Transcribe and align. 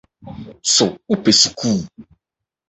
So 0.73 0.85
wopɛ 1.09 1.31
sukuu? 1.41 1.79